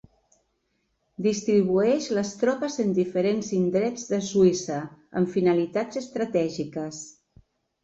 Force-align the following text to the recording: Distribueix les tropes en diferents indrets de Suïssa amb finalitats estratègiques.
Distribueix 1.25 2.07
les 2.19 2.31
tropes 2.45 2.79
en 2.85 2.95
diferents 3.01 3.51
indrets 3.59 4.07
de 4.15 4.21
Suïssa 4.31 4.81
amb 5.23 5.33
finalitats 5.37 6.03
estratègiques. 6.05 7.07